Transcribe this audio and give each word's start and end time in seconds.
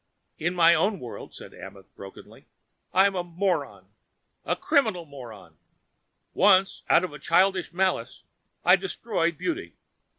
"In 0.39 0.55
my 0.55 0.73
own 0.73 0.99
world," 0.99 1.31
said 1.31 1.51
Amenth 1.53 1.93
brokenly, 1.95 2.47
"I 2.91 3.05
am 3.05 3.13
a 3.13 3.23
moron. 3.23 3.91
A 4.45 4.55
criminal 4.55 5.05
moron. 5.05 5.57
Once, 6.33 6.81
out 6.89 7.03
of 7.03 7.13
a 7.13 7.19
childish 7.19 7.71
malice, 7.71 8.23
I 8.65 8.77
destroyed 8.77 9.37
beauty. 9.37 9.75